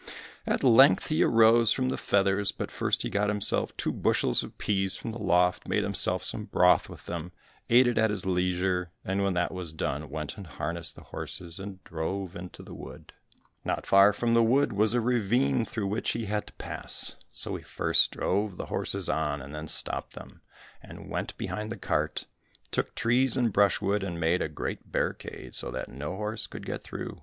[0.47, 4.57] At length he arose from the feathers, but first he got himself two bushels of
[4.57, 7.33] peas from the loft, made himself some broth with them,
[7.69, 11.59] ate it at his leisure, and when that was done, went and harnessed the horses,
[11.59, 13.13] and drove into the wood.
[13.63, 17.55] Not far from the wood was a ravine through which he had to pass, so
[17.55, 20.41] he first drove the horses on, and then stopped them,
[20.81, 22.25] and went behind the cart,
[22.71, 26.81] took trees and brushwood, and made a great barricade, so that no horse could get
[26.81, 27.19] through.